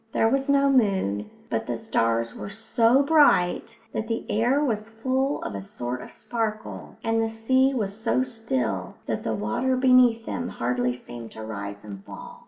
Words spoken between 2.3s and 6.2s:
were so bright that the air was full of a sort of